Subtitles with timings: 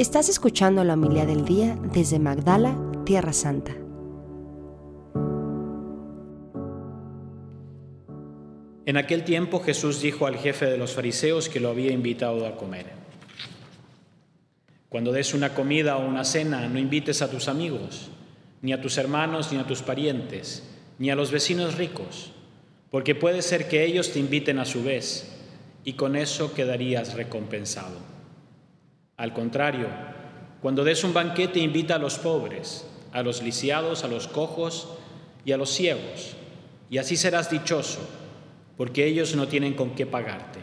[0.00, 3.76] Estás escuchando la humildad del día desde Magdala, Tierra Santa.
[8.86, 12.56] En aquel tiempo Jesús dijo al jefe de los fariseos que lo había invitado a
[12.56, 12.86] comer.
[14.88, 18.08] Cuando des una comida o una cena, no invites a tus amigos,
[18.62, 20.62] ni a tus hermanos, ni a tus parientes,
[20.98, 22.32] ni a los vecinos ricos,
[22.90, 25.30] porque puede ser que ellos te inviten a su vez,
[25.84, 28.19] y con eso quedarías recompensado.
[29.20, 29.86] Al contrario,
[30.62, 34.88] cuando des un banquete, invita a los pobres, a los lisiados, a los cojos
[35.44, 36.36] y a los ciegos,
[36.88, 38.00] y así serás dichoso,
[38.78, 40.60] porque ellos no tienen con qué pagarte.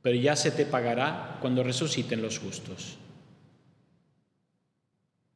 [0.00, 2.98] Pero ya se te pagará cuando resuciten los justos.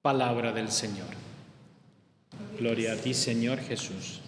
[0.02, 1.08] Palabra del Señor.
[2.60, 4.20] Gloria a ti, Señor Jesús.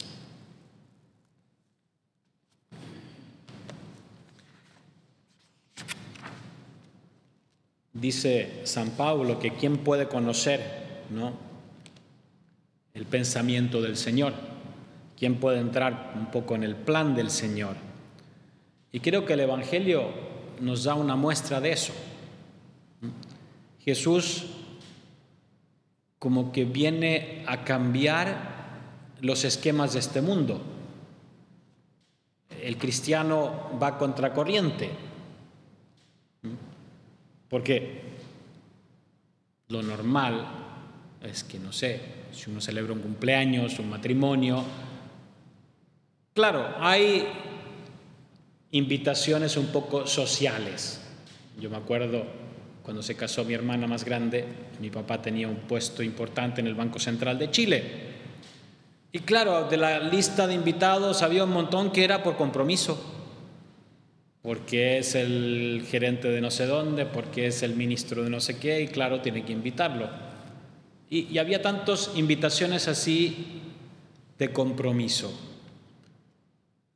[8.07, 10.61] Dice San Pablo que quién puede conocer
[11.11, 11.33] ¿no?
[12.95, 14.33] el pensamiento del Señor,
[15.19, 17.75] quién puede entrar un poco en el plan del Señor.
[18.93, 20.05] Y creo que el Evangelio
[20.61, 21.93] nos da una muestra de eso.
[23.81, 24.45] Jesús
[26.21, 28.37] como que viene a cambiar
[29.21, 30.63] los esquemas de este mundo.
[32.63, 34.93] El cristiano va contracorriente,
[37.57, 38.03] porque
[39.69, 40.47] lo normal
[41.23, 41.99] es que, no sé,
[42.31, 44.63] si uno celebra un cumpleaños, un matrimonio,
[46.35, 47.27] claro, hay
[48.73, 51.01] invitaciones un poco sociales.
[51.59, 52.27] Yo me acuerdo
[52.83, 54.45] cuando se casó mi hermana más grande,
[54.79, 57.83] mi papá tenía un puesto importante en el Banco Central de Chile.
[59.13, 63.16] Y claro, de la lista de invitados había un montón que era por compromiso,
[64.47, 68.61] porque es el gerente de no sé dónde, porque es el ministro de no sé
[68.61, 70.09] qué, y claro, tiene que invitarlo.
[71.11, 73.61] Y, había tantas invitaciones así
[74.39, 75.37] de compromiso.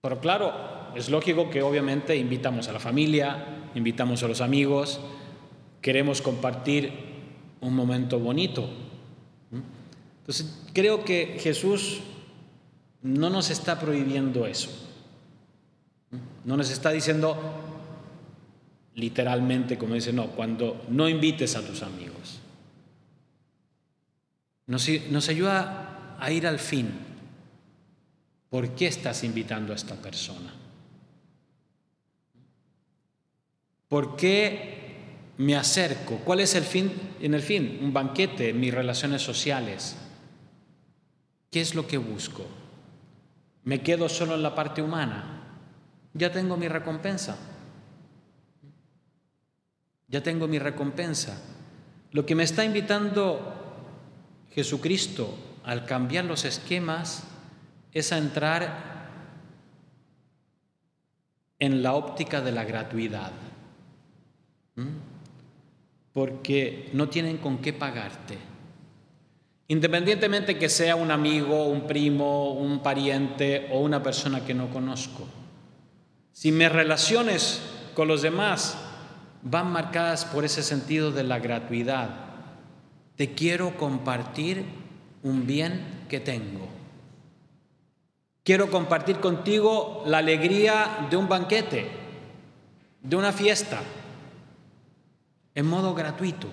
[0.01, 3.45] Pero claro, es lógico que obviamente invitamos a la familia,
[3.75, 5.01] invitamos a los amigos,
[5.83, 6.93] queremos compartir
[7.61, 8.71] un momento bonito.
[10.21, 11.99] Entonces, creo que Jesús
[13.03, 14.90] no nos está prohibiendo eso.
[16.45, 17.37] No nos está diciendo
[18.95, 22.41] literalmente, como dice, no, cuando no invites a tus amigos.
[24.67, 26.91] Nos, ayuda a ir al fin.
[28.49, 30.53] ¿Por qué estás invitando a esta persona?
[33.89, 34.81] ¿Por qué
[35.41, 36.17] me acerco.
[36.17, 36.93] ¿Cuál es el fin?
[37.19, 39.97] En el fin, un banquete, mis relaciones sociales.
[41.51, 42.47] ¿Qué es lo que busco?
[43.65, 45.40] ¿Me quedo solo en la parte humana?
[46.15, 47.37] Ya tengo mi recompensa.
[50.09, 51.41] Ya tengo mi recompensa.
[52.13, 53.61] Lo que me está invitando
[54.51, 57.25] Jesucristo al cambiar los esquemas
[57.93, 58.91] es a entrar
[61.59, 63.33] en la óptica de la gratuidad.
[66.13, 68.39] Porque no tienen con qué pagarte.
[69.69, 75.29] Independientemente que sea un amigo, un primo, un pariente o una persona que no conozco.
[76.41, 77.61] Si mis relaciones
[77.93, 78.79] con los demás
[79.43, 82.09] van marcadas por ese sentido de la gratuidad,
[83.15, 84.65] te quiero compartir
[85.23, 86.67] un bien que tengo.
[88.43, 91.91] Quiero compartir contigo la alegría de un banquete,
[93.03, 93.83] de una fiesta,
[95.55, 96.49] en modo gratuito,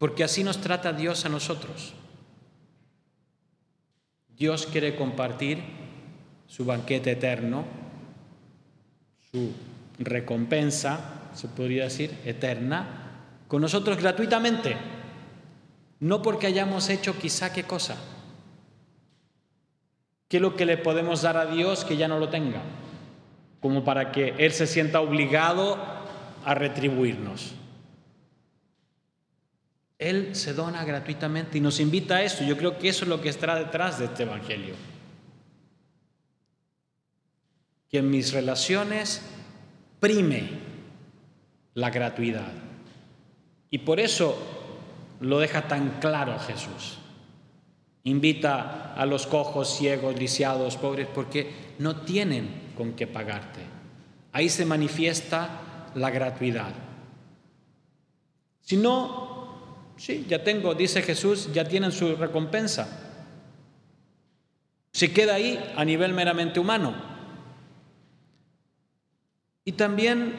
[0.00, 1.94] porque así nos trata Dios a nosotros.
[4.36, 5.62] Dios quiere compartir
[6.48, 7.81] su banquete eterno,
[9.32, 9.50] su
[9.98, 13.12] recompensa, se podría decir, eterna,
[13.48, 14.76] con nosotros gratuitamente,
[16.00, 17.96] no porque hayamos hecho quizá qué cosa.
[20.28, 22.60] ¿Qué es lo que le podemos dar a Dios que ya no lo tenga?
[23.60, 25.78] Como para que Él se sienta obligado
[26.44, 27.54] a retribuirnos.
[29.98, 32.44] Él se dona gratuitamente y nos invita a esto.
[32.44, 34.91] Yo creo que eso es lo que está detrás de este Evangelio.
[37.92, 39.22] Que en mis relaciones
[40.00, 40.48] prime
[41.74, 42.52] la gratuidad.
[43.70, 44.36] Y por eso
[45.20, 46.98] lo deja tan claro Jesús.
[48.02, 53.60] Invita a los cojos, ciegos, lisiados, pobres, porque no tienen con qué pagarte.
[54.32, 56.72] Ahí se manifiesta la gratuidad.
[58.62, 59.32] Si no,
[60.02, 62.88] Sí, ya tengo, dice Jesús, ya tienen su recompensa.
[64.90, 67.11] Se queda ahí a nivel meramente humano.
[69.64, 70.34] Y también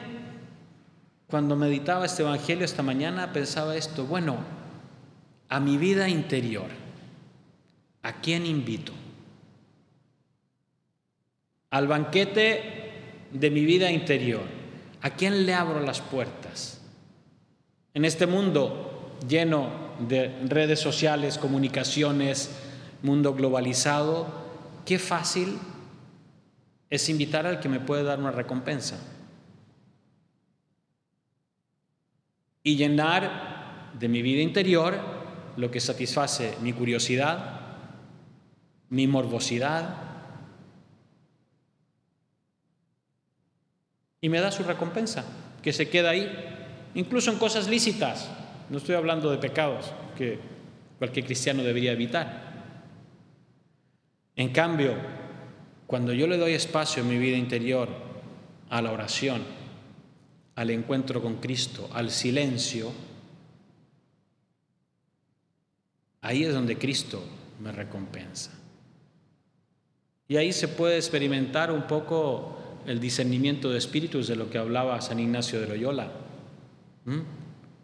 [1.28, 4.36] cuando meditaba este Evangelio esta mañana pensaba esto, bueno,
[5.48, 6.68] a mi vida interior,
[8.02, 8.92] ¿a quién invito?
[11.70, 12.92] Al banquete
[13.32, 14.42] de mi vida interior,
[15.00, 16.80] ¿a quién le abro las puertas?
[17.94, 22.50] En este mundo lleno de redes sociales, comunicaciones,
[23.02, 24.26] mundo globalizado,
[24.84, 25.58] qué fácil
[26.90, 29.13] es invitar al que me puede dar una recompensa.
[32.64, 34.98] Y llenar de mi vida interior
[35.56, 37.60] lo que satisface mi curiosidad,
[38.88, 40.04] mi morbosidad,
[44.20, 45.22] y me da su recompensa,
[45.62, 46.26] que se queda ahí,
[46.94, 48.30] incluso en cosas lícitas.
[48.70, 50.38] No estoy hablando de pecados que
[50.98, 52.54] cualquier cristiano debería evitar.
[54.34, 54.94] En cambio,
[55.86, 57.88] cuando yo le doy espacio en mi vida interior
[58.70, 59.42] a la oración,
[60.54, 62.92] al encuentro con Cristo, al silencio,
[66.20, 67.22] ahí es donde Cristo
[67.60, 68.52] me recompensa.
[70.28, 75.00] Y ahí se puede experimentar un poco el discernimiento de espíritus de lo que hablaba
[75.00, 76.10] San Ignacio de Loyola.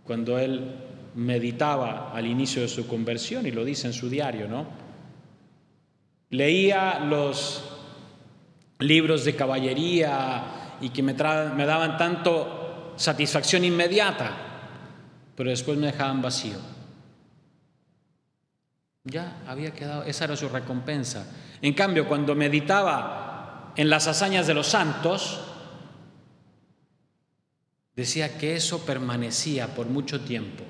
[0.05, 0.75] Cuando él
[1.14, 4.67] meditaba al inicio de su conversión, y lo dice en su diario, ¿no?
[6.31, 7.64] Leía los
[8.78, 12.60] libros de caballería y que me, daban tanto
[13.00, 14.31] satisfacción inmediata,
[15.35, 16.58] pero después me dejaban vacío.
[19.05, 21.26] Ya había quedado, esa era su recompensa.
[21.62, 25.41] En cambio, cuando meditaba en las hazañas de los santos,
[27.97, 30.64] decía que eso permanecía por mucho tiempo.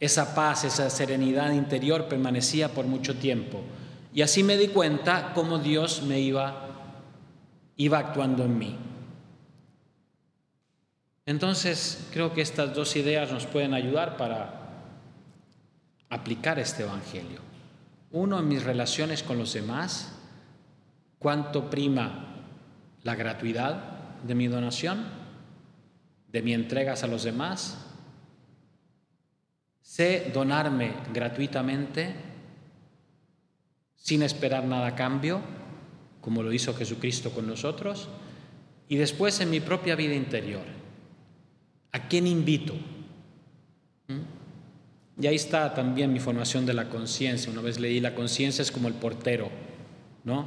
[0.00, 3.62] Esa paz, esa serenidad interior permanecía por mucho tiempo.
[4.12, 6.66] Y así me di cuenta cómo Dios me iba
[7.76, 8.89] iba actuando en mí.
[11.30, 14.82] Entonces, creo que estas dos ideas nos pueden ayudar para
[16.08, 17.38] aplicar este Evangelio.
[18.10, 20.10] Uno, en mis relaciones con los demás,
[21.20, 22.34] cuánto prima
[23.04, 23.76] la gratuidad
[24.24, 25.06] de mi donación,
[26.32, 27.78] de mi entregas a los demás.
[29.82, 32.12] Sé donarme gratuitamente
[33.94, 35.40] sin esperar nada a cambio
[36.20, 38.08] como lo hizo Jesucristo con nosotros,
[38.88, 40.79] y después en mi propia vida interior.
[41.92, 42.74] ¿A quién invito?
[44.08, 45.22] ¿Mm?
[45.22, 47.52] Y ahí está también mi formación de la conciencia.
[47.52, 49.50] Una vez leí, la conciencia es como el portero,
[50.24, 50.46] ¿no?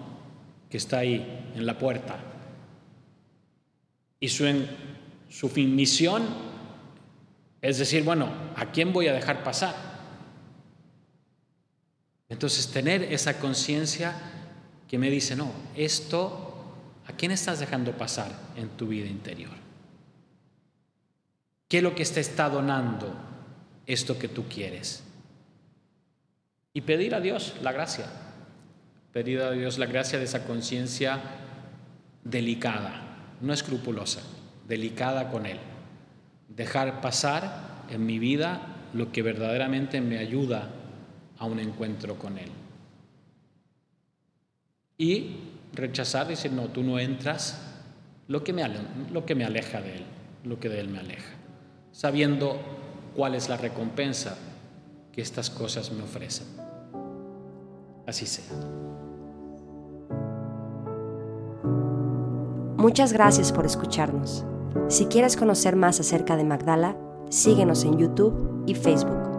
[0.70, 2.18] Que está ahí, en la puerta.
[4.20, 4.46] Y su,
[5.30, 6.24] su misión
[7.64, 9.74] es decir, bueno, ¿a quién voy a dejar pasar?
[12.28, 14.14] Entonces, tener esa conciencia
[14.90, 16.76] que me dice, no, esto,
[17.08, 19.63] ¿a quién estás dejando pasar en tu vida interior?
[21.74, 23.12] ¿Qué es lo que te está donando
[23.88, 25.04] esto que tú quieres?
[26.72, 28.06] Y pedir a Dios la gracia,
[29.12, 31.20] pedir a Dios la gracia de esa conciencia
[32.24, 33.02] delicada,
[33.42, 34.22] no escrupulosa,
[34.68, 35.58] delicada con Él.
[36.48, 38.62] Dejar pasar en mi vida
[38.94, 40.70] lo que verdaderamente me ayuda
[41.40, 42.52] a un encuentro con Él
[44.96, 45.38] y
[45.74, 47.82] rechazar, decir, no, tú no entras,
[48.28, 48.64] lo que me,
[49.12, 50.04] lo que me aleja de Él,
[50.44, 51.34] lo que de Él me aleja,
[51.94, 52.58] sabiendo
[53.16, 54.36] cuál es la recompensa
[55.14, 56.48] que estas cosas me ofrecen.
[58.06, 58.44] Así sea.
[62.76, 64.44] Muchas gracias por escucharnos.
[64.90, 66.98] Si quieres conocer más acerca de Magdala,
[67.30, 69.33] síguenos en YouTube y Facebook.